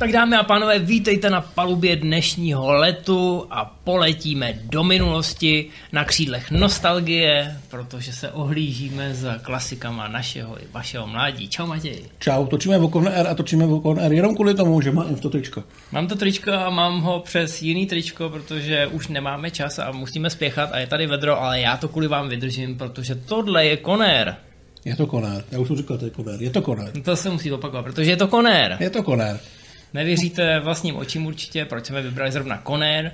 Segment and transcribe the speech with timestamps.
[0.00, 6.50] Tak dámy a pánové, vítejte na palubě dnešního letu a poletíme do minulosti na křídlech
[6.50, 11.48] nostalgie, protože se ohlížíme za klasikama našeho i vašeho mládí.
[11.48, 12.04] Čau Matěj.
[12.18, 15.64] Čau, točíme Vokon R a točíme Vokon R jenom kvůli tomu, že mám to tričko.
[15.92, 20.30] Mám to tričko a mám ho přes jiný tričko, protože už nemáme čas a musíme
[20.30, 24.36] spěchat a je tady vedro, ale já to kvůli vám vydržím, protože tohle je konér.
[24.84, 26.90] Je to konér, já už jsem říkal, to je konér, je to konér.
[27.02, 28.76] To se musí opakovat, protože je to konér.
[28.80, 29.40] Je to konér.
[29.94, 33.12] Nevěříte vlastním očím určitě, proč jsme vybrali zrovna Conner.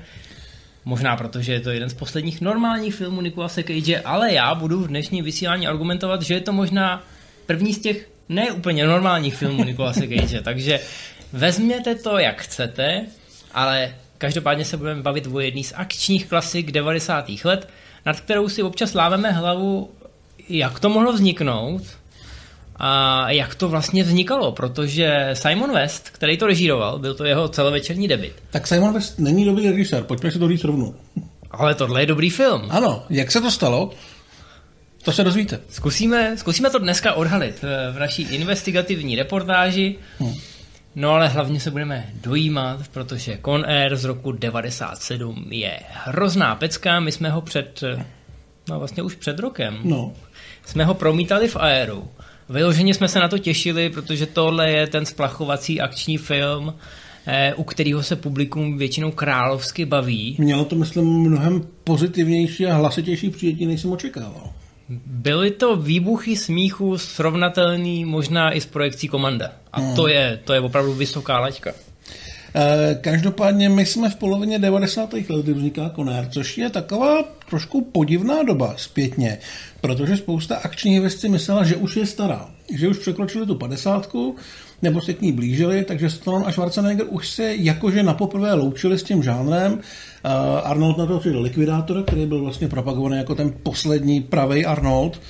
[0.85, 4.89] Možná protože je to jeden z posledních normálních filmů Nikolase Cage, ale já budu v
[4.89, 7.05] dnešním vysílání argumentovat, že je to možná
[7.47, 10.41] první z těch ne úplně normálních filmů Nikolase Cage.
[10.45, 10.81] Takže
[11.33, 13.07] vezměte to, jak chcete,
[13.55, 17.29] ale každopádně se budeme bavit o jedný z akčních klasik 90.
[17.45, 17.69] let,
[18.07, 19.91] nad kterou si občas lámeme hlavu,
[20.49, 21.83] jak to mohlo vzniknout,
[22.79, 28.09] a jak to vlastně vznikalo, protože Simon West, který to režíroval, byl to jeho celovečerní
[28.09, 28.33] debit.
[28.51, 30.95] Tak Simon West není dobrý režisér, pojďme si to říct rovnou.
[31.51, 32.63] Ale tohle je dobrý film.
[32.71, 33.91] Ano, jak se to stalo?
[35.05, 35.61] To se dozvíte.
[35.69, 39.97] Zkusíme, zkusíme to dneska odhalit v naší investigativní reportáži.
[40.19, 40.35] Hmm.
[40.95, 47.01] No ale hlavně se budeme dojímat, protože Con Air z roku 97 je hrozná pecka.
[47.01, 47.81] My jsme ho před,
[48.69, 50.13] no vlastně už před rokem, no.
[50.65, 52.09] jsme ho promítali v Aeru.
[52.49, 56.75] Vyloženě jsme se na to těšili, protože tohle je ten splachovací akční film,
[57.27, 60.37] eh, u kterého se publikum většinou královsky baví.
[60.39, 64.51] Mělo to, myslím, mnohem pozitivnější a hlasitější přijetí, než jsem očekával.
[65.07, 69.53] Byly to výbuchy smíchu srovnatelný možná i s projekcí Komanda.
[69.73, 69.95] A hmm.
[69.97, 71.73] to, je, to je opravdu vysoká laťka.
[72.59, 75.13] Eh, každopádně my jsme v polovině 90.
[75.13, 79.39] let, kdy vzniká Konér, což je taková trošku podivná doba zpětně,
[79.81, 84.37] protože spousta akčních si myslela, že už je stará, že už překročili tu padesátku,
[84.83, 88.99] nebo se k ní blížili, takže Stallone a Schwarzenegger už se jakože na poprvé loučili
[88.99, 89.73] s tím žánrem.
[89.73, 89.81] Uh,
[90.65, 95.21] Arnold na to přijde likvidátor, který byl vlastně propagovaný jako ten poslední pravý Arnold.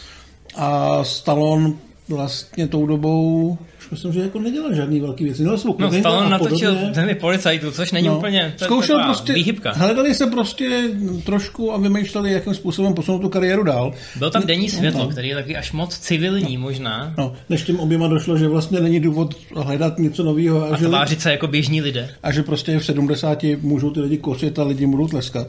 [0.56, 1.72] A Stallone
[2.08, 3.58] vlastně tou dobou
[3.91, 5.42] myslím, že jako nedělal žádný velký věci.
[5.42, 8.16] Měl svou no, Stallone natočil zemi policajtů, což není no.
[8.16, 9.72] úplně to Zkoušel prostě, výhybka.
[9.72, 10.91] hledali se prostě
[11.24, 13.94] trošku a vymýšleli, jakým způsobem posunout tu kariéru dál.
[14.19, 15.08] Byl tam denní světlo, no.
[15.08, 17.14] který je taky až moc civilní možná.
[17.19, 20.64] No, než tím oběma došlo, že vlastně není důvod hledat něco nového.
[20.64, 22.10] A, a že, tvářit se jako běžní lidé.
[22.22, 25.48] A že prostě v 70 můžou ty lidi kosit a lidi budou tleskat.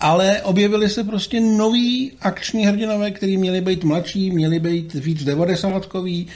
[0.00, 6.26] Ale objevili se prostě noví akční hrdinové, kteří měli být mladší, měli být víc devadesátkový,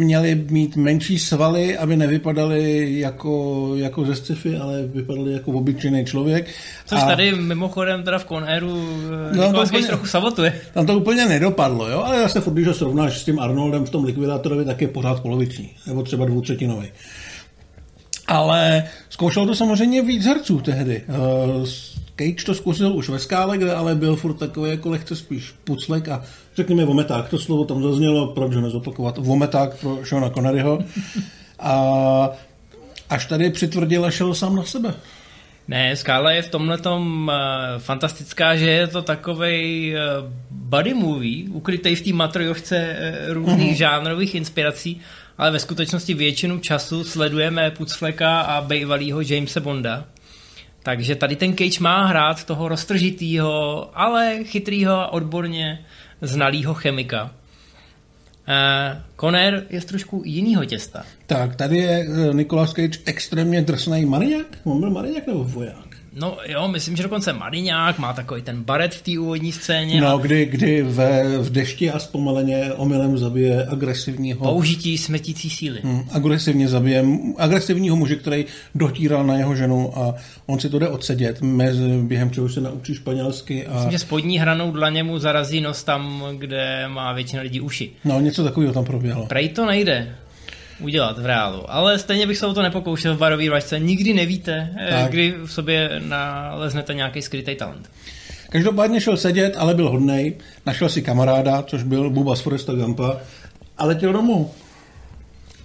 [0.00, 6.48] měli mít menší svaly, aby nevypadali jako, jako ze sci-fi, ale vypadali jako obyčejný člověk.
[6.86, 7.06] Což a...
[7.06, 8.88] tady mimochodem teda v Conairu
[9.32, 10.60] eh, no, to úplně, trochu sabotuje.
[10.74, 12.02] Tam to úplně nedopadlo, jo?
[12.04, 15.20] ale zase furt, když ho srovnáš s tím Arnoldem v tom likvidátorovi, tak je pořád
[15.20, 16.88] poloviční, nebo třeba dvoutřetinový.
[18.30, 21.02] Ale zkoušel to samozřejmě víc herců tehdy.
[21.08, 21.66] Uh,
[22.16, 26.08] Cage to zkusil už ve skále, kde ale byl furt takový jako lehce spíš puclek
[26.08, 26.22] a
[26.56, 27.28] řekněme vometák.
[27.28, 29.18] To slovo tam zaznělo, proč ho nezopakovat?
[29.18, 30.78] Vometák pro Seana Conneryho.
[31.58, 32.30] A
[33.10, 34.94] až tady přitvrdil a šel sám na sebe.
[35.68, 41.48] Ne, Skála je v tomhle tom uh, fantastická, že je to takový uh, buddy movie,
[41.50, 43.76] ukrytý v té matrojovce uh, různých uh-huh.
[43.76, 45.00] žánrových inspirací,
[45.40, 50.04] ale ve skutečnosti většinu času sledujeme Pucfleka a bývalýho Jamesa Bonda.
[50.82, 55.84] Takže tady ten Cage má hrát toho roztržitýho, ale chytrýho a odborně
[56.20, 57.22] znalýho chemika.
[57.24, 57.30] Uh,
[59.20, 61.04] Conner je z trošku jinýho těsta.
[61.26, 64.46] Tak, tady je uh, Nicolas Cage extrémně drsný maniak?
[64.64, 65.89] On byl maniak nebo voják?
[66.14, 70.00] No jo, myslím, že dokonce Mariňák má takový ten baret v té úvodní scéně.
[70.00, 70.16] No, a...
[70.16, 74.38] kdy, kdy ve, v dešti a zpomaleně omylem zabije agresivního...
[74.38, 75.80] Použití smetící síly.
[75.84, 77.04] Hmm, agresivně zabije
[77.36, 80.14] agresivního muže, který dotíral na jeho ženu a
[80.46, 83.66] on si to jde odsedět, mezi, během čeho se naučí španělsky.
[83.66, 83.74] A...
[83.74, 87.90] Myslím, že spodní hranou dlaně mu zarazí nos tam, kde má většina lidí uši.
[88.04, 89.26] No, něco takového tam proběhlo.
[89.26, 90.16] Prej to nejde
[90.80, 91.72] udělat v reálu.
[91.72, 93.78] Ale stejně bych se o to nepokoušel v barové vačce.
[93.78, 95.10] Nikdy nevíte, eh, tak.
[95.10, 97.90] kdy v sobě naleznete nějaký skrytý talent.
[98.50, 100.36] Každopádně šel sedět, ale byl hodnej.
[100.66, 103.16] Našel si kamaráda, což byl Buba z Foresta Gampa
[103.78, 104.50] a letěl domů.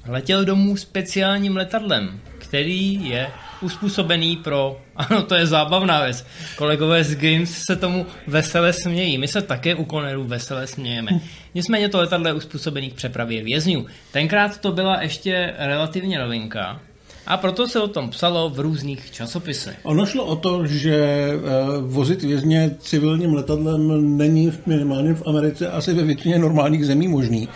[0.08, 3.28] Letěl domů speciálním letadlem, který je
[3.62, 6.26] uspůsobený pro, ano, to je zábavná věc.
[6.56, 9.18] Kolegové z Games se tomu vesele smějí.
[9.18, 11.12] My se také u Conneru vesele smějeme.
[11.56, 13.86] Nicméně to letadlo je uspůsobený k přepravě vězňů.
[14.12, 16.80] Tenkrát to byla ještě relativně novinka,
[17.28, 19.78] a proto se o tom psalo v různých časopisech.
[19.84, 21.40] Ono šlo o to, že eh,
[21.82, 27.50] vozit vězně civilním letadlem není minimálně v Americe asi ve většině normálních zemí možný.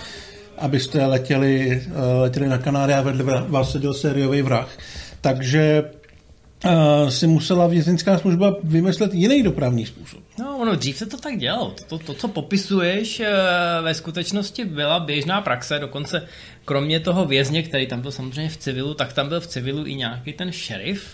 [0.58, 4.70] Abyste letěli, eh, letěli na Kanáry a vedle vás seděl sériový vrah
[5.22, 5.84] takže
[6.66, 10.20] uh, si musela vězeňská služba vymyslet jiný dopravní způsob.
[10.40, 11.72] No, ono dřív se to tak dělalo.
[11.72, 13.22] To, to, to co popisuješ,
[13.82, 16.28] ve skutečnosti byla běžná praxe, dokonce
[16.66, 19.96] kromě toho vězně, který tam byl samozřejmě v civilu, tak tam byl v civilu i
[19.96, 21.08] nějaký ten šerif,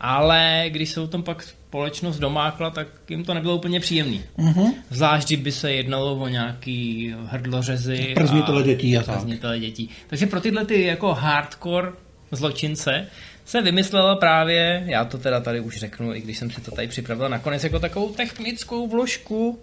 [0.00, 4.22] ale když se o tom pak společnost domákla, tak jim to nebylo úplně příjemný.
[4.38, 4.74] Uh-huh.
[4.90, 8.12] Zvlášť, kdyby se jednalo o nějaký hrdlořezy.
[8.14, 9.60] Prznitele dětí a tak.
[9.60, 9.90] dětí.
[10.06, 11.92] Takže pro tyhle ty jako hardcore
[12.36, 13.06] zločince
[13.44, 16.88] se vymyslela právě, já to teda tady už řeknu, i když jsem si to tady
[16.88, 19.58] připravil nakonec jako takovou technickou vložku.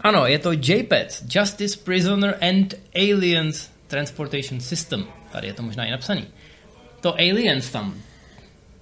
[0.00, 5.04] Ano, je to JPEG, Justice Prisoner and Aliens Transportation System.
[5.32, 6.24] Tady je to možná i napsaný.
[7.00, 7.94] To Aliens tam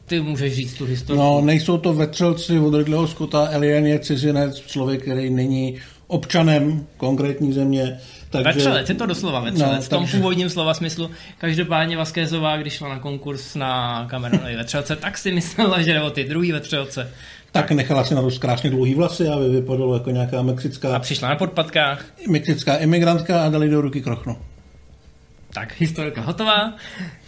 [0.06, 1.18] ty můžeš říct tu historii.
[1.18, 7.52] No, nejsou to vetřelci od Ridleyho Scotta, Alien je cizinec, člověk, který není občanem konkrétní
[7.52, 8.00] země.
[8.42, 8.58] Takže...
[8.58, 10.16] Vetřelec, je to doslova vetřelec, no, v tom takže...
[10.16, 11.10] původním slova smyslu.
[11.38, 16.24] Každopádně Vaskézová, když šla na konkurs na Cameronovi vetřelce, tak si myslela, že nebo ty
[16.24, 17.10] druhý vetřelce.
[17.52, 20.96] Tak nechala si na to krásně dlouhý vlasy a vypadalo jako nějaká mexická...
[20.96, 22.04] A přišla na podpatkách.
[22.28, 24.36] Mexická imigrantka a dali do ruky krochnu.
[25.52, 26.74] Tak, historka hotová.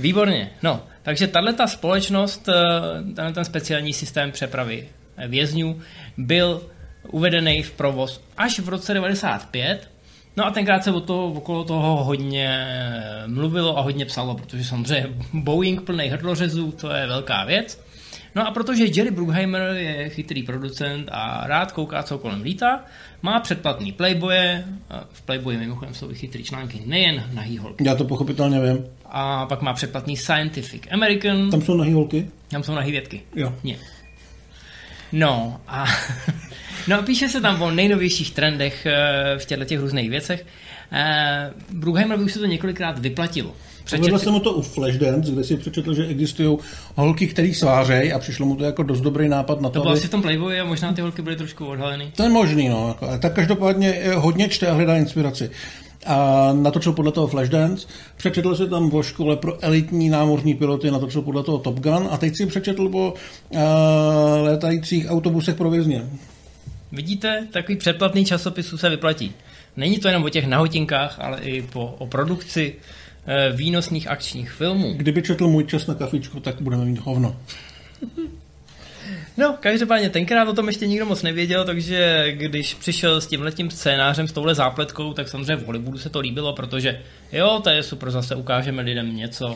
[0.00, 0.50] Výborně.
[0.62, 4.88] No, takže tahle ta společnost, eh, ten speciální systém přepravy
[5.28, 5.80] vězňů
[6.16, 6.62] byl
[7.10, 9.88] uvedený v provoz až v roce 95.
[10.36, 12.66] No a tenkrát se o toho, okolo toho hodně
[13.26, 17.86] mluvilo a hodně psalo, protože samozřejmě Boeing plný hrdlořezů, to je velká věc.
[18.34, 22.84] No a protože Jerry Bruckheimer je chytrý producent a rád kouká, co kolem lítá,
[23.22, 24.64] má předplatný Playboye,
[25.12, 27.84] v Playboye mimochodem jsou i chytrý články, nejen na holky.
[27.86, 28.84] Já to pochopitelně vím.
[29.04, 31.50] A pak má předplatný Scientific American.
[31.50, 32.30] Tam jsou nahý holky?
[32.48, 33.22] Tam jsou nahý větky.
[33.36, 33.52] Jo.
[33.64, 33.78] Nie.
[35.12, 35.84] No a
[36.88, 40.46] no, píše se tam o nejnovějších trendech eh, v těchto těch různých věcech.
[40.92, 43.52] Eh, Bruckheimer už se to několikrát vyplatilo.
[43.84, 46.58] Přečetl jsem mu to u Flashdance, kde si přečetl, že existují
[46.94, 49.72] holky, které svářejí a přišlo mu to jako dost dobrý nápad na to.
[49.72, 49.98] To bylo aby...
[49.98, 52.12] asi v tom Playboyi a možná ty holky byly trošku odhalený.
[52.16, 52.88] To je možný, no.
[52.88, 55.50] Jako, tak každopádně hodně čte a hledá inspiraci
[56.06, 57.86] a natočil podle toho Flashdance,
[58.16, 62.16] přečetl si tam o škole pro elitní námořní piloty, natočil podle toho Top Gun a
[62.16, 63.60] teď si přečetl o uh,
[64.42, 66.02] létajících autobusech pro vězně.
[66.92, 69.32] Vidíte, takový předplatný časopisů se vyplatí.
[69.76, 72.76] Není to jenom o těch nahotinkách, ale i po, o produkci
[73.28, 74.94] Eh, výnosných akčních filmů.
[74.96, 77.36] Kdyby četl můj čas na kafičku, tak budeme mít hovno.
[79.36, 83.70] No, každopádně tenkrát o tom ještě nikdo moc nevěděl, takže když přišel s tím letím
[83.70, 87.00] scénářem, s touhle zápletkou, tak samozřejmě v Hollywoodu se to líbilo, protože
[87.32, 89.54] jo, to je super, zase ukážeme lidem něco,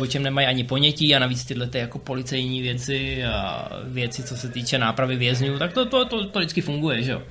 [0.00, 4.36] o čem nemají ani ponětí a navíc tyhle ty jako policejní věci a věci, co
[4.36, 7.22] se týče nápravy vězňů, tak to, to, to, to vždycky funguje, že jo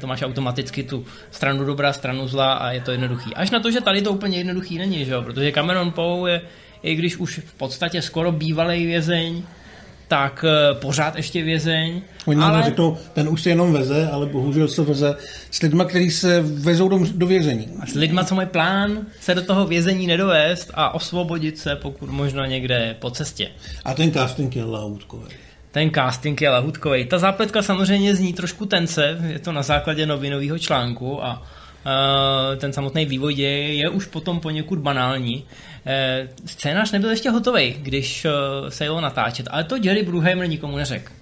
[0.00, 3.34] to máš automaticky tu stranu dobrá, stranu zlá a je to jednoduchý.
[3.34, 5.22] Až na to, že tady to úplně jednoduchý není, že jo?
[5.22, 6.40] protože Cameron Poe je,
[6.82, 9.42] i když už v podstatě skoro bývalý vězeň,
[10.08, 12.02] tak uh, pořád ještě vězeň.
[12.26, 12.62] Oni ale...
[12.62, 15.16] řeknou, ten už se jenom veze, ale bohužel se veze
[15.50, 17.68] s lidmi, kteří se vezou do, do vězení.
[17.80, 22.10] A s lidmi, co mají plán se do toho vězení nedovést a osvobodit se, pokud
[22.10, 23.48] možno někde po cestě.
[23.84, 25.28] A ten casting je lautkový
[25.72, 27.04] ten casting je lahutkový.
[27.04, 31.42] Ta zápletka samozřejmě zní trošku tence, je to na základě novinového článku a
[32.56, 35.36] ten samotný vývoj děje je už potom poněkud banální.
[35.36, 40.76] Uh, scénář nebyl ještě hotový, když uh, se jelo natáčet, ale to Jerry Bruckheimer nikomu
[40.76, 41.12] neřekl.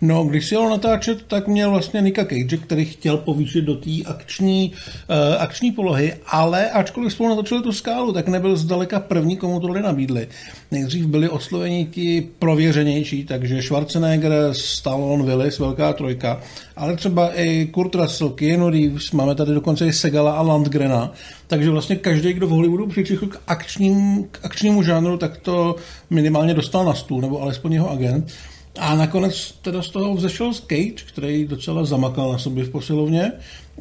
[0.00, 3.90] No, když si jel natáčet, tak měl vlastně Nika Cage, který chtěl povýšit do té
[4.06, 9.60] akční, uh, akční polohy, ale ačkoliv spolu natočili tu skálu, tak nebyl zdaleka první, komu
[9.60, 10.28] tohle nabídli.
[10.70, 16.40] Nejdřív byli osloveni ti prověřenější, takže Schwarzenegger, Stallone, Willis, velká trojka,
[16.76, 21.12] ale třeba i Kurt Russell, Keanu Reeves, máme tady dokonce i Segala a Landgrena,
[21.46, 25.76] takže vlastně každý, kdo v Hollywoodu přičichl k, akčním, k akčnímu žánru, tak to
[26.10, 28.32] minimálně dostal na stůl, nebo alespoň jeho agent.
[28.78, 33.32] A nakonec teda z toho vzešel Cage, který docela zamakal na sobě v posilovně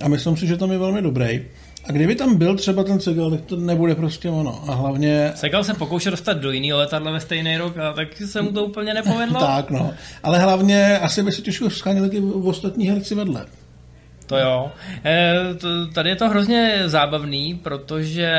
[0.01, 1.45] a myslím si, že tam je velmi dobrý.
[1.87, 4.63] A kdyby tam byl třeba ten Segal, tak to nebude prostě ono.
[4.67, 5.31] A hlavně...
[5.35, 8.65] Segal se pokoušel dostat do jiného letadla ve stejný rok a tak se mu to
[8.65, 9.39] úplně nepovedlo.
[9.45, 9.93] tak no.
[10.23, 13.45] Ale hlavně asi by se těžko scháněli v ostatní herci vedle.
[14.25, 14.71] To jo.
[15.05, 18.31] E, to, tady je to hrozně zábavný, protože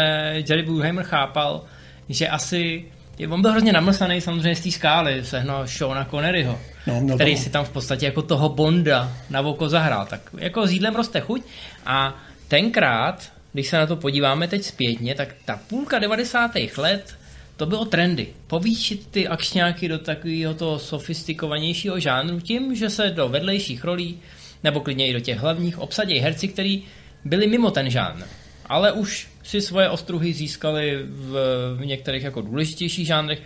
[0.49, 1.65] Jerry Bruckheimer chápal,
[2.09, 2.85] že asi
[3.31, 7.43] on byl hrozně namlsaný samozřejmě z té skály, sehnal Shona Conneryho, no, který to.
[7.43, 10.07] si tam v podstatě jako toho Bonda na oko zahrál.
[10.07, 11.43] Tak jako s jídlem roste chuť
[11.87, 12.15] a
[12.49, 16.51] tenkrát, když se na to podíváme teď zpětně, tak ta půlka 90.
[16.77, 17.15] let
[17.57, 18.27] to bylo trendy.
[18.47, 24.19] Povýšit ty akčňáky do takového toho sofistikovanějšího žánru tím, že se do vedlejších rolí
[24.65, 26.85] nebo klidně i do těch hlavních obsadějí herci, kteří
[27.25, 28.25] byli mimo ten žánr
[28.69, 31.33] ale už si svoje ostruhy získali v,
[31.77, 33.43] v některých jako důležitějších žánrech.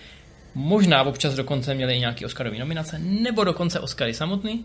[0.54, 4.64] Možná občas dokonce měli i nějaký Oscarový nominace, nebo dokonce Oscary samotný.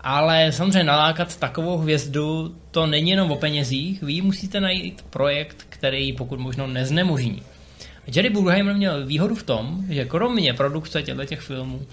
[0.00, 6.12] Ale samozřejmě nalákat takovou hvězdu, to není jenom o penězích, vy musíte najít projekt, který
[6.12, 7.42] pokud možno neznemožní.
[8.14, 11.86] Jerry Bruckheimer měl výhodu v tom, že kromě produkce těchto těch filmů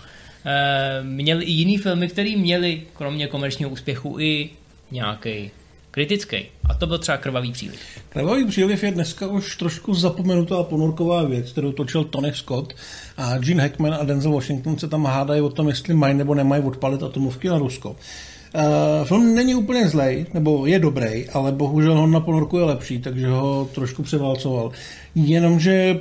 [0.46, 4.50] eh, měl i jiný filmy, které měly kromě komerčního úspěchu i
[4.92, 5.52] nějaký
[5.98, 6.38] kritický.
[6.70, 7.80] A to byl třeba Krvavý příliv.
[8.10, 12.74] Krvavý příliv je dneska už trošku zapomenutá ponorková věc, kterou točil Tony Scott
[13.18, 16.64] a Gene Hackman a Denzel Washington se tam hádají o tom, jestli mají nebo nemají
[16.64, 17.90] odpalit atomovky na Rusko.
[17.90, 23.00] Uh, film není úplně zlej, nebo je dobrý, ale bohužel on na ponorku je lepší,
[23.00, 24.72] takže ho trošku převálcoval.
[25.16, 26.00] Jenomže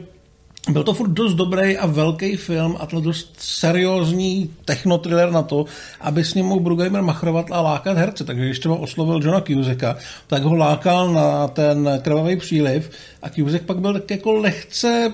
[0.70, 5.64] byl to furt dost dobrý a velký film a to dost seriózní technotriller na to,
[6.00, 8.25] aby s ním mohl Brugheimer machrovat a lákat herce.
[8.25, 9.96] Takže když třeba oslovil Johna Cusacka,
[10.26, 12.90] tak ho lákal na ten krvavý příliv
[13.23, 15.12] a Cusack pak byl tak jako lehce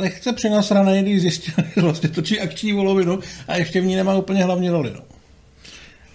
[0.00, 4.44] lehce přinasraný, když zjistil, že vlastně točí akční volovinu a ještě v ní nemá úplně
[4.44, 4.92] hlavní roli.
[4.94, 5.00] No.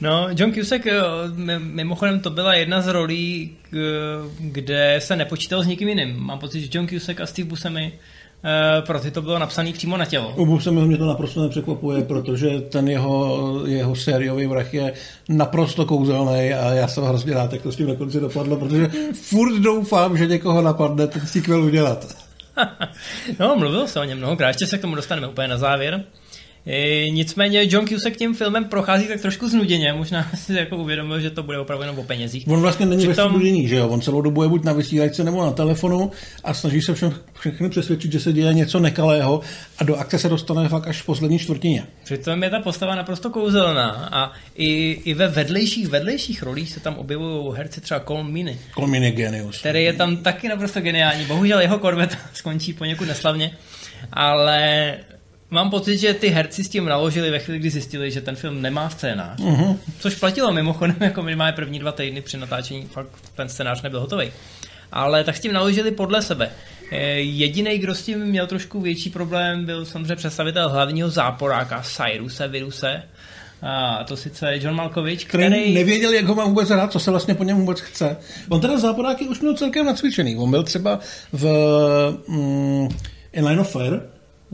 [0.01, 0.87] No, John Cusack,
[1.57, 3.55] mimochodem to byla jedna z rolí,
[4.39, 6.19] kde se nepočítal s nikým jiným.
[6.19, 7.93] Mám pocit, že John Cusack a Steve Buscemi
[8.85, 10.33] pro ty to bylo napsané přímo na tělo.
[10.35, 14.93] U Buscemi mě to naprosto nepřekvapuje, protože ten jeho, jeho sériový vrah je
[15.29, 18.89] naprosto kouzelný a já jsem hrozně rád, jak to s tím na konci dopadlo, protože
[19.13, 22.07] furt doufám, že někoho napadne ten sequel udělat.
[23.39, 26.03] no, mluvil se o něm mnohokrát, ještě se k tomu dostaneme úplně na závěr.
[26.67, 31.29] E, nicméně John Cusack tím filmem prochází tak trošku znuděně, možná si jako uvědomil, že
[31.29, 32.47] to bude opravdu jenom o penězích.
[32.47, 33.39] On vlastně není Přitom...
[33.39, 33.87] ve že jo?
[33.87, 36.11] On celou dobu je buď na vysílačce nebo na telefonu
[36.43, 39.41] a snaží se všem, všechny přesvědčit, že se děje něco nekalého
[39.77, 41.83] a do akce se dostane fakt až v poslední čtvrtině.
[42.03, 46.95] Přitom je ta postava naprosto kouzelná a i, i ve vedlejších vedlejších rolích se tam
[46.95, 49.59] objevují herci třeba Colm Colm je genius.
[49.59, 51.25] Který je tam taky naprosto geniální.
[51.25, 53.51] Bohužel jeho korvet skončí poněkud neslavně,
[54.13, 54.97] ale
[55.53, 58.61] Mám pocit, že ty herci s tím naložili ve chvíli, kdy zjistili, že ten film
[58.61, 59.39] nemá scénář.
[59.39, 59.77] Uh-huh.
[59.99, 64.31] Což platilo mimochodem jako minimálně první dva týdny při natáčení, fakt ten scénář nebyl hotový.
[64.91, 66.49] Ale tak s tím naložili podle sebe.
[66.91, 72.47] Eh, Jediný, kdo s tím měl trošku větší problém, byl samozřejmě představitel hlavního záporáka Cyruse
[72.47, 73.03] Viruse,
[73.61, 75.45] a to sice John Malkovich, který...
[75.45, 75.73] který...
[75.73, 78.17] nevěděl, jak ho má vůbec hrát, co se vlastně po něm vůbec chce.
[78.49, 80.37] On teda záporáky už měl celkem nacvičený.
[80.37, 80.99] On byl třeba
[81.33, 81.45] v
[82.27, 82.89] mm,
[83.33, 84.01] In Line of Fire,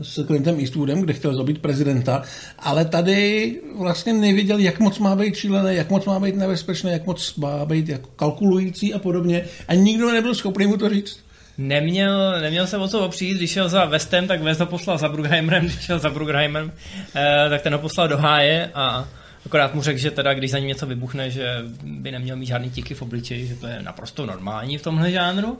[0.02, 2.22] s Clintem Eastwoodem, kde chtěl zabít prezidenta,
[2.58, 7.06] ale tady vlastně nevěděl, jak moc má být šílený, jak moc má být nebezpečný, jak
[7.06, 9.44] moc má být jako kalkulující a podobně.
[9.68, 11.20] A nikdo nebyl schopný mu to říct.
[11.58, 15.08] Neměl, neměl se o co opřít, když šel za Westem, tak West ho poslal za
[15.08, 16.72] Brugheimerem, když šel za Brugheimerem,
[17.14, 19.08] eh, tak ten ho poslal do háje a
[19.46, 22.70] akorát mu řekl, že teda, když za ním něco vybuchne, že by neměl mít žádný
[22.70, 25.58] tiky v obličeji, že to je naprosto normální v tomhle žánru.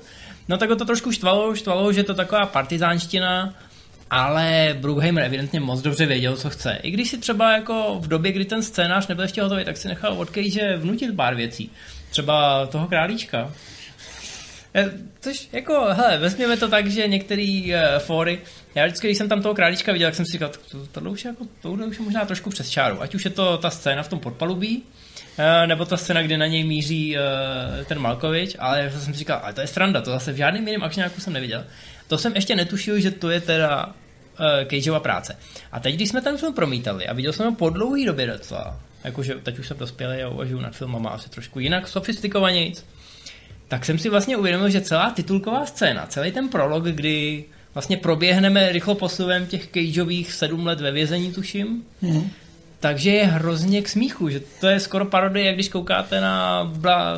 [0.48, 3.54] No tak ho to trošku štvalo, štvalo, že to taková partizánština,
[4.10, 6.78] ale Brugheimer evidentně moc dobře věděl, co chce.
[6.82, 9.88] I když si třeba jako v době, kdy ten scénář nebyl ještě hotový, tak si
[9.88, 11.70] nechal od Cage vnutit pár věcí.
[12.10, 13.52] Třeba toho králíčka.
[14.74, 18.40] Eh, což jako, hele, vezměme to tak, že některý uh, fóry,
[18.74, 21.24] já vždycky, když jsem tam toho králíčka viděl, tak jsem si říkal, to, tohle už,
[21.24, 23.02] jako, tohle už je možná trošku přes čáru.
[23.02, 24.82] Ať už je to ta scéna v tom podpalubí,
[25.66, 29.52] nebo ta scéna, kde na něj míří uh, ten Malkovič, ale jsem si říkal, ale
[29.52, 31.64] to je stranda, to zase v žádném jiném akčňáku jsem neviděl.
[32.08, 33.92] To jsem ještě netušil, že to je teda uh,
[34.70, 35.36] Cageova práce.
[35.72, 38.80] A teď, když jsme ten film promítali a viděl jsem ho po dlouhý době docela,
[39.04, 42.84] jakože teď už jsem dospělý a uvažuji nad filmama asi trošku jinak, sofistikovanějc,
[43.68, 48.72] tak jsem si vlastně uvědomil, že celá titulková scéna, celý ten prolog, kdy vlastně proběhneme
[48.72, 52.30] rychlo posuvem těch Cageových sedm let ve vězení, tuším, mm.
[52.80, 56.64] Takže je hrozně k smíchu, že to je skoro parodie, jak když koukáte na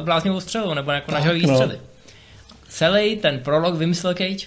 [0.03, 1.55] bláznivou střelu nebo jako na žavý no.
[1.55, 1.81] střely.
[2.69, 4.47] Celý ten prolog vymyslel Cage.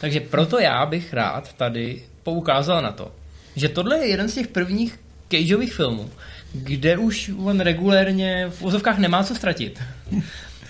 [0.00, 3.12] Takže proto já bych rád tady poukázal na to,
[3.56, 6.10] že tohle je jeden z těch prvních Cageových filmů,
[6.52, 9.82] kde už on regulérně v úzovkách nemá co ztratit.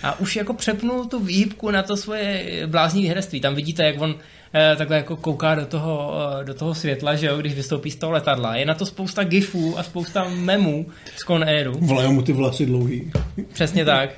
[0.03, 3.41] A už jako přepnul tu výhybku na to svoje bláznivé herectví.
[3.41, 4.15] Tam vidíte, jak on
[4.53, 7.95] eh, takhle jako kouká do toho, eh, do toho světla, že jo, když vystoupí z
[7.95, 8.55] toho letadla.
[8.55, 10.85] Je na to spousta gifů a spousta memů
[11.15, 11.77] z Con Airu.
[11.81, 13.11] Vlajou mu ty vlasy dlouhý.
[13.53, 14.09] Přesně tak.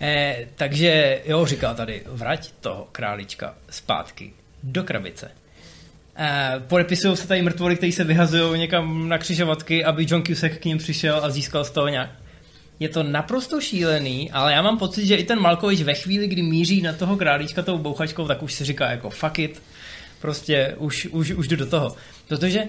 [0.00, 5.30] Eh, takže jo, říká tady, vrať toho králička zpátky do krabice.
[6.18, 10.64] Eh, podepisují se tady mrtvoly, kteří se vyhazují někam na křižovatky, aby John Cusack k
[10.64, 12.10] ním přišel a získal z toho nějak.
[12.80, 16.42] Je to naprosto šílený, ale já mám pocit, že i ten Malkovič ve chvíli, kdy
[16.42, 19.62] míří na toho králíčka tou bouchačkou, tak už si říká jako fuck it,
[20.20, 21.96] prostě už, už, už jdu do toho.
[22.28, 22.64] Protože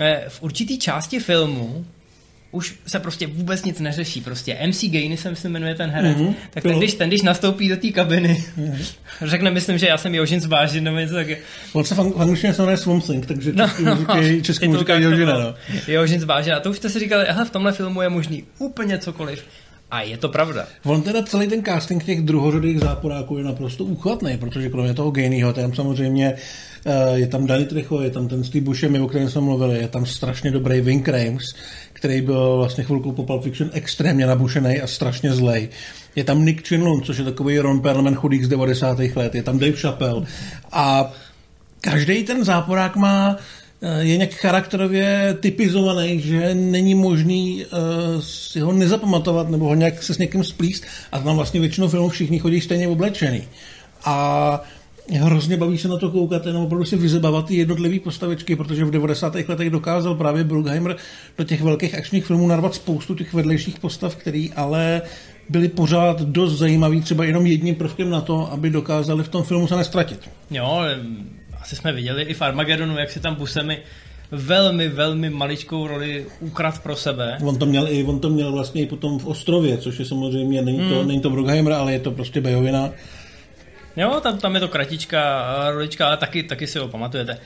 [0.00, 1.86] eh, v určitý části filmu
[2.52, 4.20] už se prostě vůbec nic neřeší.
[4.20, 6.16] Prostě MC Gainey se myslím jmenuje ten herec.
[6.18, 8.44] Mhm, tak ten když, ten, když nastoupí do té kabiny,
[9.22, 11.38] řekne, myslím, že já jsem Jožin zvážen nebo něco taky.
[11.72, 14.42] On se v ang- v angličtině se jmenuje Swamp Thing, takže No, český mu říkají,
[14.42, 15.54] český mu říkají Jožina, no.
[15.88, 16.54] Jožin zvážen.
[16.54, 19.44] A to už jste si říkali, aha, v tomhle filmu je možný úplně cokoliv.
[19.90, 20.66] A je to pravda.
[20.84, 25.52] On teda celý ten casting těch druhořadých záporáků je naprosto úchvatný, protože kromě toho Gaineyho,
[25.52, 26.34] tam samozřejmě
[26.86, 29.88] eh, je tam Danny Trecho, je tam ten Steve Buscemi, o kterém jsme mluvili, je
[29.88, 31.44] tam strašně dobrý Ving Rhames,
[32.02, 35.68] který byl vlastně chvilku po Pulp Fiction extrémně nabušený a strašně zlej.
[36.16, 38.98] Je tam Nick Chinlund, což je takový Ron Perlman chudík z 90.
[39.16, 40.26] let, je tam Dave Chappelle
[40.72, 41.12] a
[41.80, 43.36] každý ten záporák má
[43.82, 50.02] eh, je nějak charakterově typizovaný, že není možný uh, si ho nezapamatovat nebo ho nějak
[50.02, 53.42] se s někým splíst a tam vlastně většinou filmů všichni chodí stejně oblečený.
[54.04, 54.60] A
[55.10, 58.90] hrozně baví se na to koukat, jenom opravdu si vyzebávat ty jednotlivé postavičky, protože v
[58.90, 59.34] 90.
[59.48, 60.96] letech dokázal právě Bruckheimer
[61.38, 65.02] do těch velkých akčních filmů narvat spoustu těch vedlejších postav, který ale
[65.48, 69.66] byly pořád dost zajímavý, třeba jenom jedním prvkem na to, aby dokázali v tom filmu
[69.66, 70.30] se nestratit.
[70.50, 70.82] Jo,
[71.60, 73.78] asi jsme viděli i v Armagedonu, jak si tam Busemi
[74.30, 77.38] velmi, velmi maličkou roli ukrad pro sebe.
[77.44, 80.62] On to měl i, on to měl vlastně i potom v Ostrově, což je samozřejmě,
[80.62, 82.90] není to, není to Bruckheimer, ale je to prostě Bejovina.
[83.96, 87.38] Jo, tam, tam je to kratička rolička, ale taky, taky si ho pamatujete.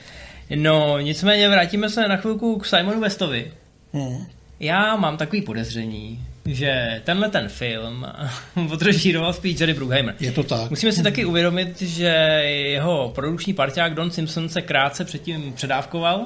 [0.55, 3.51] No, nicméně vrátíme se na chvilku k Simonu Westovi.
[3.93, 4.25] Hmm.
[4.59, 8.05] Já mám takový podezření, že tenhle ten film
[8.71, 10.15] odrežíroval spíš Jerry Bruckheimer.
[10.19, 10.69] Je to tak.
[10.69, 12.07] Musíme si taky uvědomit, že
[12.51, 16.25] jeho produkční parťák Don Simpson se krátce předtím předávkoval.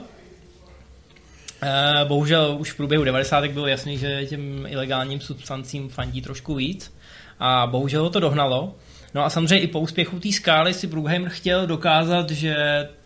[1.64, 3.48] Eh, Bohužel už v průběhu 90.
[3.48, 6.94] bylo jasný, že těm ilegálním substancím fandí trošku víc
[7.40, 8.76] a bohužel ho to dohnalo.
[9.16, 12.56] No a samozřejmě i po úspěchu té skály si Bruckheimer chtěl dokázat, že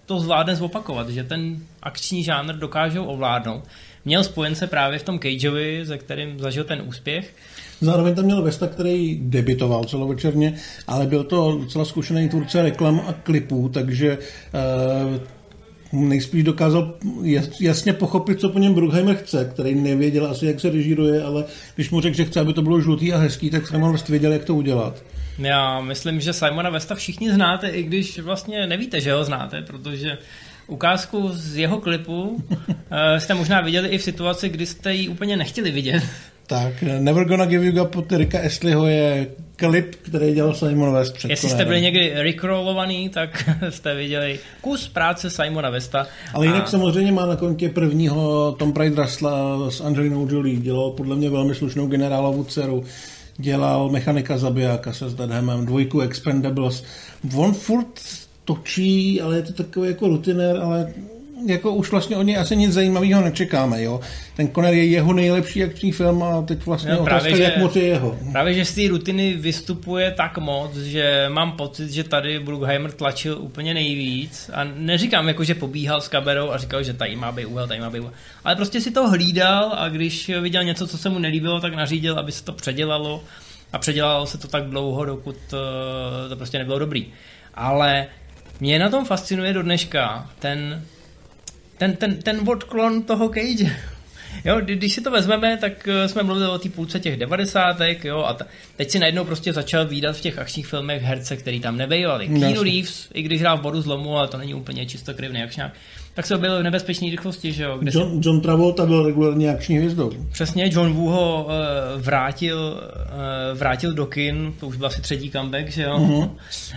[0.05, 3.63] to zvládne zopakovat, že ten akční žánr dokážou ovládnout.
[4.05, 7.33] Měl spojence právě v tom Cageovi, ze kterým zažil ten úspěch.
[7.81, 10.53] Zároveň tam měl Vesta, který debitoval celovečerně,
[10.87, 14.17] ale byl to docela zkušený tvůrce reklam a klipů, takže
[15.93, 20.59] uh, nejspíš dokázal jas- jasně pochopit, co po něm Bruckheimer chce, který nevěděl asi, jak
[20.59, 23.71] se režíruje, ale když mu řekl, že chce, aby to bylo žlutý a hezký, tak
[23.71, 25.03] West věděl, jak to udělat.
[25.39, 30.17] Já myslím, že Simona Westa všichni znáte, i když vlastně nevíte, že ho znáte, protože
[30.67, 32.43] ukázku z jeho klipu
[32.91, 36.03] eh, jste možná viděli i v situaci, kdy jste ji úplně nechtěli vidět.
[36.47, 41.13] Tak, Never Gonna Give You Up od Ricka Astleyho je klip, který dělal Simon West
[41.13, 46.07] před Jestli jste byli někdy rickrollovaný, tak jste viděli kus práce Simona Westa.
[46.33, 50.59] Ale jinak A- samozřejmě má na kontě prvního Tom Pride Russella s Angelinou Jolie.
[50.59, 52.83] Dělal podle mě velmi slušnou generálovu dceru.
[53.37, 56.83] Dělal mechanika zabijáka se Stathamem, dvojku Expendables.
[57.35, 58.01] On furt
[58.45, 60.93] točí, ale je to takový jako rutinér, ale
[61.47, 63.99] jako už vlastně od něj asi nic zajímavého nečekáme, jo.
[64.35, 67.43] Ten Conner je jeho nejlepší akční film a teď vlastně No, no, právě, otázka, že-
[67.43, 68.19] jak moc je jeho.
[68.31, 73.37] Právě, že z té rutiny vystupuje tak moc, že mám pocit, že tady Bruckheimer tlačil
[73.41, 77.45] úplně nejvíc a neříkám jako, že pobíhal s kamerou a říkal, že tady má být
[77.45, 80.97] úhel, tady má být úhel, ale prostě si to hlídal a když viděl něco, co
[80.97, 83.23] se mu nelíbilo, tak nařídil, aby se to předělalo
[83.73, 87.05] a předělalo se to tak dlouho, dokud eh, to prostě nebylo dobrý.
[87.53, 88.07] Ale
[88.59, 90.81] mě na tom fascinuje do dneška ten,
[91.77, 93.75] ten, ten, ten odklon toho Cage.
[94.45, 98.05] Jo, kdy- když si to vezmeme, tak eh, jsme mluvili o té půlce těch devadesátek,
[98.05, 101.59] jo, a ta, teď si najednou prostě začal výdat v těch akčních filmech herce, který
[101.59, 102.25] tam nebejvali.
[102.25, 102.39] Jasně.
[102.39, 105.73] Keanu Reeves, i když hrál v bodu zlomu, ale to není úplně čistokrevný akčňák,
[106.15, 109.49] tak se objevil v nebezpečné rychlosti, že jo, kde si John, John Travolta byl regulárně
[109.49, 110.11] akční hvězdou.
[110.31, 115.31] Přesně, John Woo ho uh, vrátil, uh, vrátil do kin, to už byl asi třetí
[115.31, 115.99] comeback, že jo?
[115.99, 116.29] Mhm.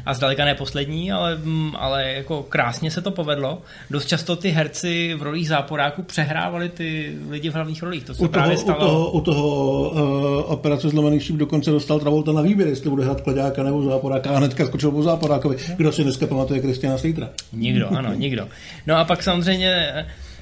[0.07, 3.63] A zdaleka ne poslední, ale, mm, ale jako krásně se to povedlo.
[3.91, 8.05] Dost často ty herci v rolích záporáků přehrávali ty lidi v hlavních rolích.
[8.05, 8.79] To se U toho, právě u stalo.
[8.79, 13.21] toho, u toho uh, operace Zlomený šíp dokonce dostal Travolta na výběr, jestli bude hrát
[13.21, 15.57] kladáka nebo záporáka a hnedka skočil po záporákovi.
[15.77, 17.29] Kdo si dneska pamatuje Kristiana Stejtra?
[17.53, 18.49] Nikdo, ano, nikdo.
[18.87, 19.93] No a pak samozřejmě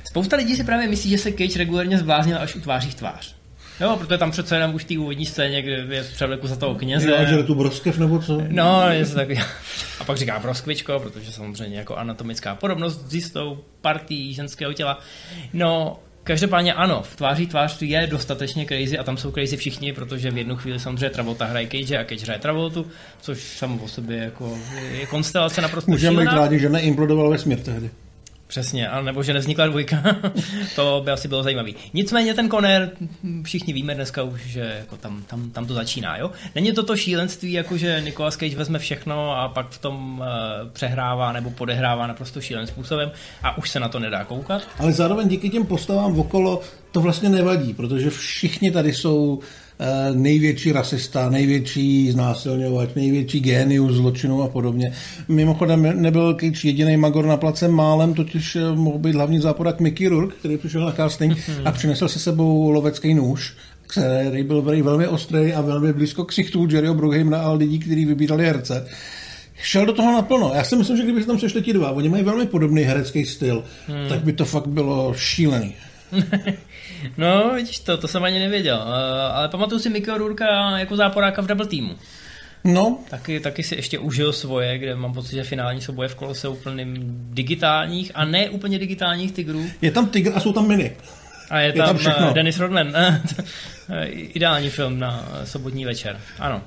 [0.04, 3.34] spousta lidí si právě myslí, že se Cage regulérně zbláznil až utváří v tvář.
[3.80, 6.56] Jo, protože tam přece jenom už v té úvodní scéně, kde je v převleku za
[6.56, 7.10] toho kněze.
[7.10, 8.42] Jo, že tu broskev nebo co?
[8.48, 9.38] No, něco takový.
[10.00, 14.98] A pak říká broskvičko, protože samozřejmě jako anatomická podobnost s jistou partí ženského těla.
[15.52, 20.30] No, každopádně ano, v tváří tvář je dostatečně crazy a tam jsou crazy všichni, protože
[20.30, 22.86] v jednu chvíli samozřejmě Travolta hraje Cage a Cage hraje Travoltu,
[23.20, 24.58] což samo o sobě jako
[24.90, 27.90] je konstelace naprosto Můžeme být rádi, že neimplodoval vesmír tehdy.
[28.46, 30.02] Přesně, a nebo že nevznikla dvojka,
[30.76, 31.70] to by asi bylo zajímavé.
[31.94, 32.90] Nicméně ten Conner,
[33.42, 36.30] všichni víme dneska už, že jako tam, tam, tam to začíná, jo?
[36.54, 40.68] Není to to šílenství, jako že Nicolas Cage vezme všechno a pak v tom uh,
[40.72, 43.10] přehrává nebo podehrává naprosto šíleným způsobem
[43.42, 44.62] a už se na to nedá koukat.
[44.78, 46.60] Ale zároveň díky těm postavám okolo
[46.92, 49.65] to vlastně nevadí, protože všichni tady jsou Eh,
[50.14, 54.92] největší rasista, největší znásilňovač, největší génius zločinu a podobně.
[55.28, 60.08] Mimochodem nebyl Cage jediný Magor na place málem, totiž eh, mohl být hlavní záporak Mickey
[60.08, 63.54] Rourke, který přišel na casting a přinesl se sebou lovecký nůž
[63.88, 68.46] který byl velmi ostrý a velmi blízko k ksichtů Jerryho Brugheimna a lidí, kteří vybírali
[68.46, 68.86] herce
[69.62, 70.52] šel do toho naplno.
[70.54, 73.24] Já si myslím, že kdyby se tam sešli ti dva, oni mají velmi podobný herecký
[73.24, 74.08] styl, hmm.
[74.08, 75.74] tak by to fakt bylo šílený.
[77.16, 78.76] no, vidíš to, to jsem ani nevěděl.
[78.76, 81.94] Uh, ale pamatuju si Mikio Rurka jako záporáka v double teamu.
[82.64, 82.98] No.
[83.10, 86.52] Taky, taky si ještě užil svoje, kde mám pocit, že finální souboje v kole jsou
[86.52, 86.94] úplným
[87.30, 89.66] digitálních a ne úplně digitálních tigrů.
[89.82, 90.96] Je tam tygr a jsou tam mini.
[91.50, 92.92] A je, je tam, tam uh, Dennis Rodman.
[94.08, 96.20] Ideální film na sobotní večer.
[96.38, 96.62] Ano.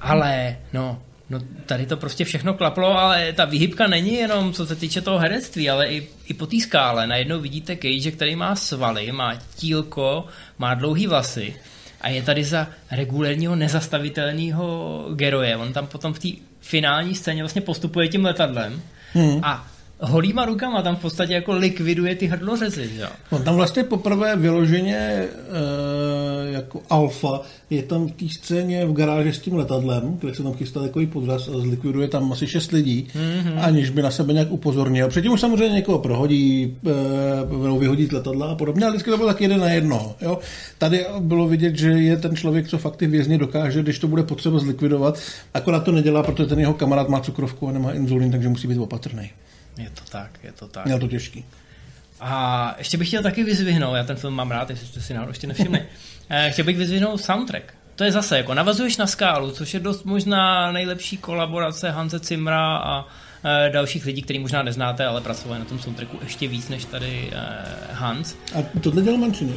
[0.00, 4.76] Ale, no, No tady to prostě všechno klaplo, ale ta výhybka není jenom co se
[4.76, 7.06] týče toho herectví, ale i, i po té skále.
[7.06, 10.24] Najednou vidíte Cage, který má svaly, má tílko,
[10.58, 11.56] má dlouhý vlasy
[12.00, 15.56] a je tady za regulérního nezastavitelného geroje.
[15.56, 16.28] On tam potom v té
[16.60, 19.40] finální scéně vlastně postupuje tím letadlem hmm.
[19.42, 19.68] a
[20.00, 22.90] holýma rukama tam v podstatě jako likviduje ty hrdlořezy.
[22.96, 23.08] Jo?
[23.30, 25.28] On tam vlastně poprvé vyloženě e,
[26.50, 30.52] jako alfa je tam v té scéně v garáži s tím letadlem, kde se tam
[30.52, 33.58] chystá takový podraz a zlikviduje tam asi šest lidí, mm-hmm.
[33.60, 35.08] aniž by na sebe nějak upozornil.
[35.08, 39.40] Předtím už samozřejmě někoho prohodí, e, vyhodí letadla a podobně, ale vždycky to bylo tak
[39.40, 40.14] jeden na jedno.
[40.20, 40.38] Jo?
[40.78, 44.22] Tady bylo vidět, že je ten člověk, co fakt ty vězně dokáže, když to bude
[44.22, 45.18] potřeba zlikvidovat,
[45.54, 48.78] akorát to nedělá, protože ten jeho kamarád má cukrovku a nemá inzulin, takže musí být
[48.78, 49.30] opatrný.
[49.78, 50.84] Je to tak, je to tak.
[50.84, 51.44] Měl to těžký.
[52.20, 55.30] A ještě bych chtěl taky vyzvihnout, já ten film mám rád, jestli jste si náhodou
[55.30, 55.86] ještě nevšimli.
[56.28, 57.74] Eh, chtěl bych vyzvihnout soundtrack.
[57.96, 62.76] To je zase, jako navazuješ na skálu, což je dost možná nejlepší kolaborace Hanze Cimra
[62.76, 63.04] a
[63.44, 67.30] e, dalších lidí, který možná neznáte, ale pracovali na tom soundtracku ještě víc než tady
[67.32, 67.42] e,
[67.92, 68.36] Hans.
[68.54, 69.52] A tohle dělal Mančino?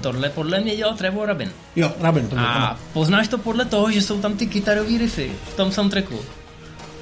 [0.00, 1.52] Tohle podle mě dělal Trevor Rabin.
[1.76, 2.28] Jo, Rabin.
[2.28, 6.20] To a poznáš to podle toho, že jsou tam ty kytarové riffy v tom soundtracku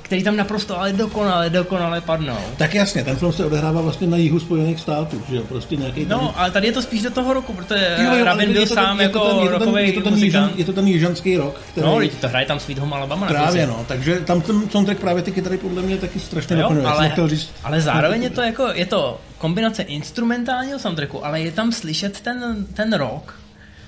[0.04, 2.38] který tam naprosto ale dokonale, dokonale padnou.
[2.56, 6.04] Tak jasně, ten film se odehrává vlastně na jihu Spojených států, že jo, prostě nějaký
[6.04, 9.00] No, ale tady je to spíš do toho roku, protože jo, jo, Rabin byl sám
[9.00, 10.58] jako rokový muzikant.
[10.58, 11.60] Je to ten jižanský rok.
[11.72, 11.86] Který...
[11.86, 13.26] No, to hraje tam Sweet Home Alabama.
[13.26, 16.86] Právě, no, takže tam ten soundtrack právě ty kytary podle mě taky strašně dokonuje.
[16.86, 21.72] Ale, říct, ale zároveň je to jako, je to kombinace instrumentálního soundtracku, ale je tam
[21.72, 23.34] slyšet ten, ten rock,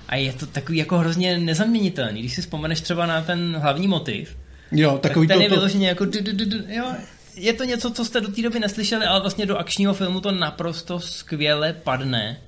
[0.09, 2.21] a je to takový jako hrozně nezaměnitelný.
[2.21, 4.37] Když si vzpomeneš třeba na ten hlavní motiv,
[4.73, 6.85] Jo, takový tak ten to, je vyloženě jako du, du, du, du, jo,
[7.37, 10.33] je to něco, co jste do té doby neslyšeli, ale vlastně do akčního filmu to
[10.33, 12.41] naprosto skvěle padne.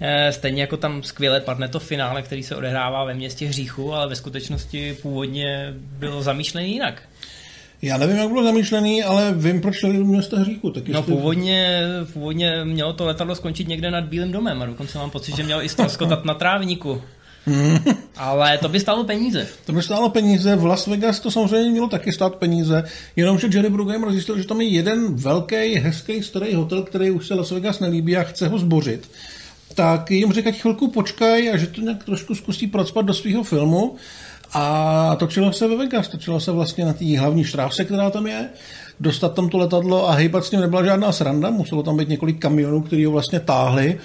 [0.00, 4.08] Eh, stejně jako tam skvěle padne to finále, který se odehrává ve městě hříchu, ale
[4.08, 7.02] ve skutečnosti původně bylo zamýšlený jinak.
[7.82, 10.70] Já nevím, jak bylo zamýšlený, ale vím, proč šli do města hříchu.
[10.70, 11.82] Tak no původně,
[12.12, 15.64] původně mělo to letadlo skončit někde nad Bílým domem a dokonce mám pocit, že mělo
[15.64, 17.02] i stroskotat na trávníku.
[18.16, 19.46] Ale to by stálo peníze.
[19.66, 20.56] To by stálo peníze.
[20.56, 22.84] V Las Vegas to samozřejmě mělo taky stát peníze,
[23.16, 27.34] jenomže Jerry Bruckheimer zjistil, že tam je jeden velký, hezký, starý hotel, který už se
[27.34, 29.10] Las Vegas nelíbí a chce ho zbořit.
[29.74, 33.96] Tak jim řekl, chvilku počkaj a že to nějak trošku zkusí procpat do svého filmu.
[34.52, 38.48] A točilo se ve Vegas, točilo se vlastně na té hlavní štráse, která tam je
[39.00, 42.38] dostat tam to letadlo a hejbat s ním nebyla žádná sranda, muselo tam být několik
[42.38, 43.98] kamionů, který ho vlastně táhli,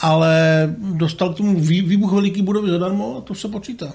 [0.00, 3.92] ale dostal k tomu výbuch veliký budovy zadarmo a to se počítá.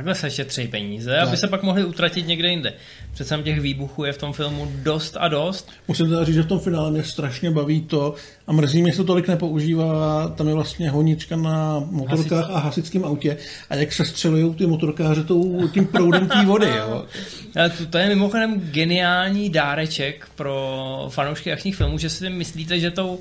[0.00, 1.28] Takhle se šetří peníze, tak.
[1.28, 2.72] aby se pak mohli utratit někde jinde.
[3.12, 5.70] Přece těch výbuchů je v tom filmu dost a dost.
[5.88, 8.14] Musím teda říct, že v tom finále mě strašně baví to
[8.46, 10.28] a mrzí mě, že to tolik nepoužívá.
[10.28, 12.56] Tam je vlastně honička na motorkách Hasič.
[12.56, 13.36] a hasičském autě
[13.70, 16.70] a jak se střelují ty motorkáře tou, tím proudem té vody.
[16.76, 17.06] Jo.
[17.78, 23.20] to, to je mimochodem geniální dáreček pro fanoušky akčních filmů, že si myslíte, že tou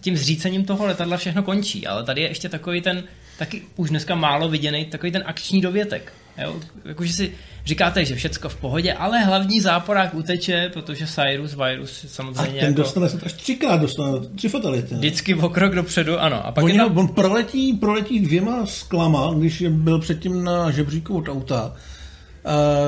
[0.00, 3.04] tím zřícením toho letadla všechno končí, ale tady je ještě takový ten,
[3.38, 6.12] taky už dneska málo viděný, takový ten akční dovětek.
[6.42, 6.56] Jo?
[6.84, 7.32] Jakože si
[7.64, 12.60] říkáte, že všecko v pohodě, ale hlavní záporák uteče, protože Cyrus virus samozřejmě...
[12.60, 14.94] A ten jako, dostane se až třikrát, dostane tři fatality.
[14.94, 16.46] Vždycky o krok dopředu, ano.
[16.46, 16.98] A pak on, tam...
[16.98, 21.76] on proletí, proletí dvěma sklama, když byl předtím na žebříku od auta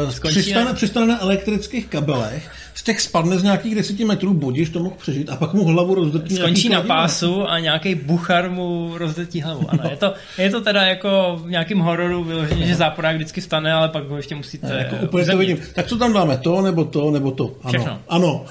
[0.06, 2.50] uh, přistane, přistane na elektrických kabelech,
[2.82, 6.36] těch spadne z nějakých deseti metrů, budíš to mohl přežít a pak mu hlavu rozdrtí
[6.36, 9.70] Skončí na pásu a nějaký buchar mu rozdrtí hlavu.
[9.70, 13.72] Ano, je to, je to teda jako v nějakým hororu vyloženě, že záporák vždycky vstane,
[13.72, 15.58] ale pak ho ještě musíte ne, jako úplně to vidím.
[15.74, 16.36] Tak co tam dáme?
[16.36, 17.44] To, nebo to, nebo to?
[17.62, 17.72] Ano.
[17.72, 17.98] Všechno.
[18.08, 18.44] Ano.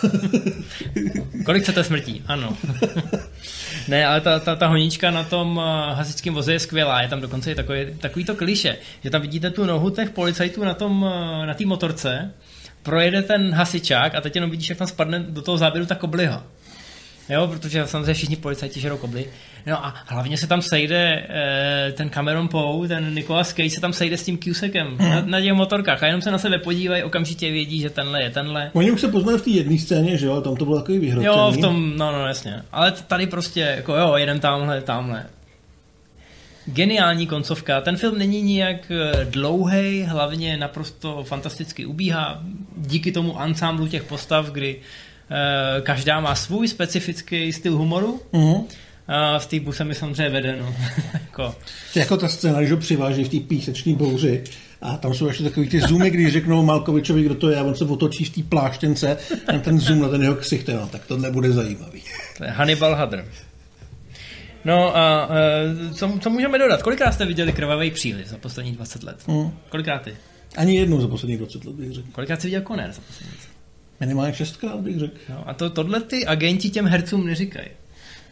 [1.46, 2.24] Kolik chcete smrtí?
[2.28, 2.58] Ano.
[3.88, 7.02] ne, ale ta, ta, ta honička na tom eh, hasičském voze je skvělá.
[7.02, 10.64] Je tam dokonce i takový, takový to kliše, že tam vidíte tu nohu těch policajtů
[10.64, 12.32] na tom, eh, na té motorce
[12.88, 16.44] projede ten hasičák a teď jenom vidíš, jak tam spadne do toho záběru ta kobliha.
[17.30, 19.26] Jo, protože samozřejmě všichni policajti žerou kobly.
[19.66, 23.94] No a hlavně se tam sejde e, ten Cameron Poe, ten Nicolas Cage se tam
[23.94, 25.10] sejde s tím Cusekem mm.
[25.10, 28.30] na, na těch motorkách a jenom se na sebe podívají, okamžitě vědí, že tenhle je
[28.30, 28.72] tenhle.
[28.74, 31.36] Oni už se poznají v té jedné scéně, že jo, tam to bylo takový vyhrocený.
[31.36, 32.62] Jo, v tom, no, no, jasně.
[32.72, 35.26] Ale tady prostě, jako jo, jeden tamhle, tamhle
[36.68, 37.82] geniální koncovka.
[37.82, 42.42] Ten film není nijak eh, dlouhý, hlavně naprosto fantasticky ubíhá.
[42.78, 48.22] Díky tomu ansámblu těch postav, kdy uh, každá má svůj specifický styl humoru.
[49.08, 50.58] A v té se mi samozřejmě vede.
[50.62, 50.76] No.
[51.14, 51.56] jako.
[51.96, 54.44] jako ta scéna, když ho přiváží v té písečné bouři,
[54.82, 57.76] a tam jsou ještě takový ty zoomy, když řeknou Malkovičovi, kdo to je, a on
[57.76, 61.18] se otočí v té pláštěnce, a ten zoom na ten jeho ksicht, no, tak to
[61.18, 62.04] nebude zajímavý.
[62.38, 63.26] To je Hannibal Hadr.
[64.66, 66.84] No a uh, co, co můžeme dodat?
[66.84, 69.28] Kolikrát jste viděli krvavý příliv za posledních 20 let?
[69.28, 69.52] Mm.
[69.70, 70.16] Kolikrát ty?
[70.58, 72.08] Ani jednou za posledních 20 let bych řekl.
[72.12, 73.58] Kolikrát jsi viděl Conner za posledních 20 let?
[74.00, 75.18] Minimálně šestkrát bych řekl.
[75.30, 77.68] No, a to, tohle ty agenti těm hercům neříkají.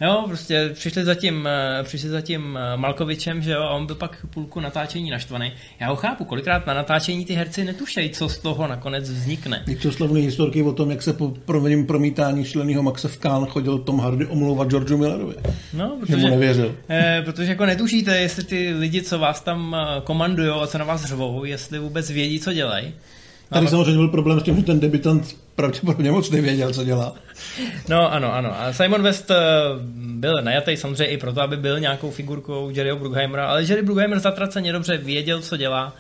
[0.01, 3.86] Jo, prostě přišli za tím, eh, přišli za tím eh, Malkovičem, že jo, a on
[3.86, 5.51] byl pak půlku natáčení naštvaný.
[5.79, 9.63] Já ho chápu, kolikrát na natáčení ty herci netušejí, co z toho nakonec vznikne.
[9.67, 13.45] Je to slavné historky o tom, jak se po provedení promítání členého Maxa v Kán
[13.45, 15.36] chodil Tom Hardy omlouvat Georgeu Millerovi.
[15.73, 16.75] No, protože, Nebo nevěřil.
[16.89, 21.05] Eh, protože jako netušíte, jestli ty lidi, co vás tam komandují a co na vás
[21.05, 22.93] řvou, jestli vůbec vědí, co dělají.
[23.49, 27.15] Tady samozřejmě byl problém s tím, že ten debitant pravděpodobně moc nevěděl, co dělá.
[27.89, 28.62] No ano, ano.
[28.62, 29.36] A Simon West eh,
[29.95, 34.71] byl najatý samozřejmě i proto, aby byl nějakou figurkou Jerryho Bruckheimera, ale Jerry Bruckheimer zatraceně
[34.71, 35.93] dobře věděl, co dělá.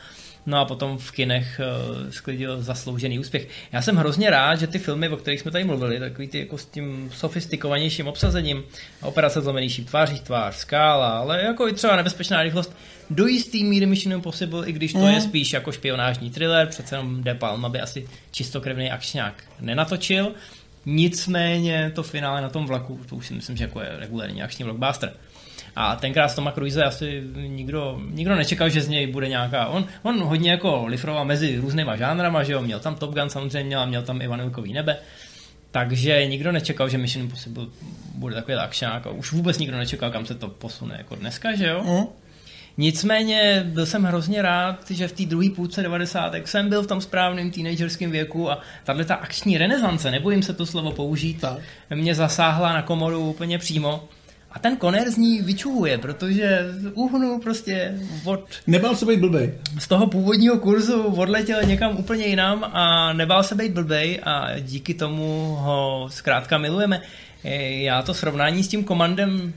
[0.45, 3.47] No a potom v kinech uh, sklidil zasloužený úspěch.
[3.71, 6.57] Já jsem hrozně rád, že ty filmy, o kterých jsme tady mluvili, takový ty jako
[6.57, 8.63] s tím sofistikovanějším obsazením,
[9.01, 12.75] operace zlomený šíp tváří tvář, skála, ale jako i třeba nebezpečná rychlost,
[13.09, 15.07] do jistý míry Mission Impossible, i když to mm.
[15.07, 20.31] je spíš jako špionážní thriller, přece jenom De Palma by asi čistokrevný akčňák nenatočil.
[20.85, 24.65] Nicméně to finále na tom vlaku, to už si myslím, že jako je regulární akční
[24.65, 25.13] blockbuster.
[25.75, 29.67] A tenkrát s Toma Cruise asi nikdo, nikdo nečekal, že z něj bude nějaká...
[29.67, 33.75] On, on hodně jako lifroval mezi různýma žánrama, že jo, měl tam Top Gun samozřejmě,
[33.75, 34.97] a měl tam i Vanilkový nebe.
[35.71, 37.65] Takže nikdo nečekal, že Mission Impossible
[38.15, 41.67] bude takový akčňák a už vůbec nikdo nečekal, kam se to posune jako dneska, že
[41.67, 41.83] jo?
[41.83, 42.25] Mm.
[42.77, 46.35] Nicméně byl jsem hrozně rád, že v té druhé půlce 90.
[46.45, 50.65] jsem byl v tom správném teenagerském věku a tahle ta akční renesance, nebojím se to
[50.65, 51.59] slovo použít, tak.
[51.95, 54.03] mě zasáhla na komoru úplně přímo.
[54.55, 56.59] A ten koner z ní vyčuhuje, protože
[56.93, 58.45] uhnu prostě od...
[58.67, 59.53] Nebál se být blbej.
[59.79, 64.93] Z toho původního kurzu odletěl někam úplně jinam a nebál se být blbej a díky
[64.93, 67.01] tomu ho zkrátka milujeme.
[67.69, 69.53] Já to srovnání s tím komandem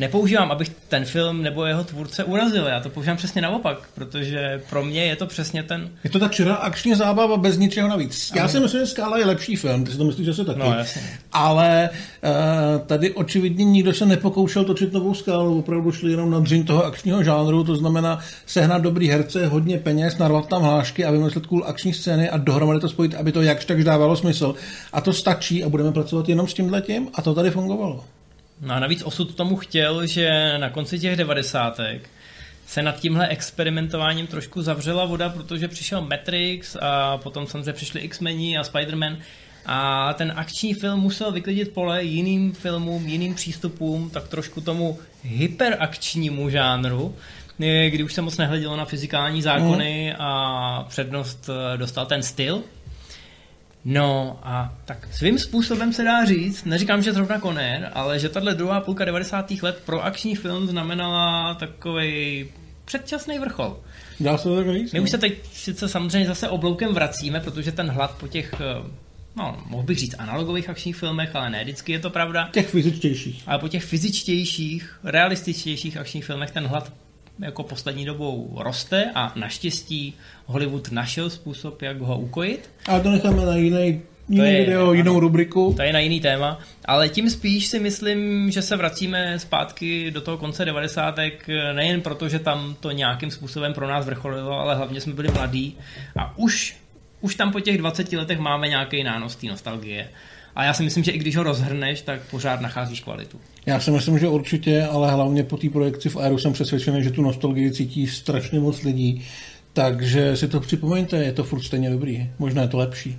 [0.00, 2.66] nepoužívám, abych ten film nebo jeho tvůrce urazil.
[2.66, 5.90] Já to používám přesně naopak, protože pro mě je to přesně ten...
[6.04, 8.32] Je to ta čirá akční zábava bez ničeho navíc.
[8.36, 10.58] Já si myslím, že Skála je lepší film, ty si to myslíš, že se taky.
[10.58, 11.02] No, jasně.
[11.32, 16.64] Ale uh, tady očividně nikdo se nepokoušel točit novou skálu, opravdu šli jenom na dřin
[16.64, 21.46] toho akčního žánru, to znamená sehnat dobrý herce, hodně peněz, narvat tam hlášky a vymyslet
[21.46, 24.54] cool akční scény a dohromady to spojit, aby to jakž tak dávalo smysl.
[24.92, 28.04] A to stačí a budeme pracovat jenom s tímhletím a to tady fungovalo.
[28.60, 32.10] No a navíc osud tomu chtěl, že na konci těch devadesátek
[32.66, 38.58] se nad tímhle experimentováním trošku zavřela voda, protože přišel Matrix a potom samozřejmě přišli X-meni
[38.58, 39.16] a Spider-Man
[39.66, 46.50] a ten akční film musel vyklidit pole jiným filmům, jiným přístupům, tak trošku tomu hyperakčnímu
[46.50, 47.14] žánru,
[47.88, 50.22] kdy už se moc nehledělo na fyzikální zákony mm.
[50.22, 52.62] a přednost dostal ten styl,
[53.84, 58.54] No a tak svým způsobem se dá říct, neříkám, že zrovna Conner, ale že tahle
[58.54, 59.50] druhá půlka 90.
[59.50, 62.48] let pro akční film znamenala takový
[62.84, 63.80] předčasný vrchol.
[64.20, 64.92] Dá se tak říct?
[64.92, 68.90] My už se teď sice samozřejmě zase obloukem vracíme, protože ten hlad po těch eh,
[69.36, 72.48] no, mohl bych říct analogových akčních filmech, ale ne vždycky je to pravda.
[72.52, 73.42] Těch fyzičtějších.
[73.46, 76.92] Ale po těch fyzičtějších, realističtějších akčních filmech ten hlad
[77.42, 80.14] jako poslední dobou roste a naštěstí
[80.46, 82.70] Hollywood našel způsob, jak ho ukojit.
[82.88, 84.92] A to necháme na jiný jiný je- video, ano.
[84.92, 85.72] jinou rubriku.
[85.76, 90.20] To je na jiný téma, ale tím spíš si myslím, že se vracíme zpátky do
[90.20, 91.18] toho konce 90.
[91.72, 95.76] nejen proto, že tam to nějakým způsobem pro nás vrcholilo, ale hlavně jsme byli mladí
[96.18, 96.76] a už,
[97.20, 100.08] už tam po těch 20 letech máme nějaký nános té nostalgie.
[100.54, 103.40] A já si myslím, že i když ho rozhrneš, tak pořád nacházíš kvalitu.
[103.66, 107.10] Já si myslím, že určitě, ale hlavně po té projekci v Aeru jsem přesvědčený, že
[107.10, 109.26] tu nostalgii cítí strašně moc lidí.
[109.72, 112.30] Takže si to připomeňte, je to furt stejně dobrý.
[112.38, 113.18] Možná je to lepší.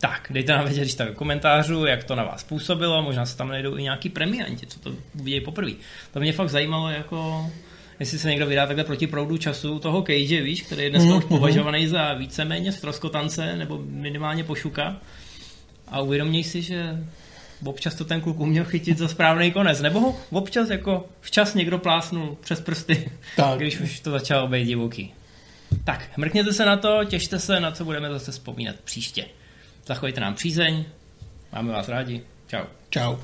[0.00, 3.36] Tak, dejte nám vědět, když tak do komentářů, jak to na vás působilo, možná se
[3.36, 5.72] tam najdou i nějaký premianti, co to uvidějí poprvé.
[6.12, 7.50] To mě fakt zajímalo, jako
[8.00, 11.24] jestli se někdo vydá takhle proti proudu času toho Cage, víš, který je dneska už
[11.24, 14.96] považovaný za víceméně stroskotance nebo minimálně pošuka
[15.90, 17.04] a uvědoměj si, že
[17.64, 21.78] občas to ten kluk uměl chytit za správný konec, nebo ho občas jako včas někdo
[21.78, 23.58] plásnul přes prsty, tak.
[23.58, 25.14] když už to začalo být divoký.
[25.84, 29.24] Tak, mrkněte se na to, těšte se, na co budeme zase vzpomínat příště.
[29.86, 30.84] Zachovejte nám přízeň,
[31.52, 32.64] máme vás rádi, čau.
[32.90, 33.16] Čau.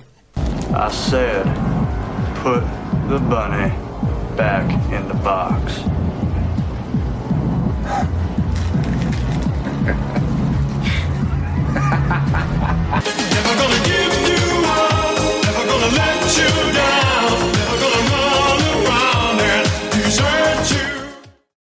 [0.74, 1.46] I said,
[2.42, 2.64] put
[3.08, 3.72] the bunny
[4.36, 5.80] back in the box.